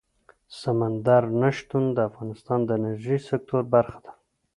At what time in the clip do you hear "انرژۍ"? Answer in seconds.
2.79-3.19